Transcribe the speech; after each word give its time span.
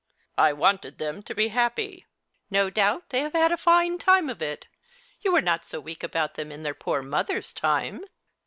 "I 0.47 0.51
wanted 0.51 0.97
them 0.97 1.21
to 1.21 1.35
be 1.35 1.49
happy."" 1.49 2.07
No 2.49 2.71
doubt 2.71 3.09
they 3.09 3.19
have 3.19 3.33
had 3.33 3.51
a 3.51 3.55
fine 3.55 3.99
time 3.99 4.31
of 4.31 4.41
it. 4.41 4.65
Yuu 5.23 5.31
were 5.31 5.43
not 5.43 5.63
so 5.63 5.79
weak 5.79 6.01
about 6.01 6.33
them 6.33 6.51
in 6.51 6.63
tlieir 6.63 6.79
poor 6.79 7.03
mother's 7.03 7.53
time." 7.53 8.05